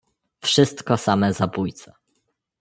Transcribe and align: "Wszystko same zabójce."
"Wszystko 0.41 0.97
same 0.97 1.33
zabójce." 1.33 1.93